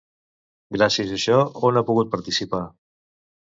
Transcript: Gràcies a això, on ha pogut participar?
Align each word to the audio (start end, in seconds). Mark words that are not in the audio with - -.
Gràcies 0.77 1.11
a 1.13 1.19
això, 1.19 1.37
on 1.69 1.79
ha 1.79 1.85
pogut 1.91 2.11
participar? 2.17 2.65